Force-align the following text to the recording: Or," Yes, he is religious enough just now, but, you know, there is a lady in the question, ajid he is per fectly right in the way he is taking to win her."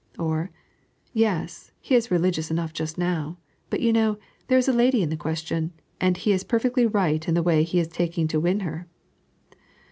Or," 0.17 0.49
Yes, 1.13 1.73
he 1.79 1.93
is 1.93 2.09
religious 2.09 2.49
enough 2.49 2.73
just 2.73 2.97
now, 2.97 3.37
but, 3.69 3.81
you 3.81 3.93
know, 3.93 4.17
there 4.47 4.57
is 4.57 4.67
a 4.67 4.73
lady 4.73 5.03
in 5.03 5.09
the 5.11 5.15
question, 5.15 5.73
ajid 6.01 6.17
he 6.17 6.31
is 6.33 6.43
per 6.43 6.59
fectly 6.59 6.91
right 6.91 7.27
in 7.27 7.35
the 7.35 7.43
way 7.43 7.61
he 7.61 7.79
is 7.79 7.87
taking 7.87 8.27
to 8.29 8.39
win 8.39 8.61
her." 8.61 8.87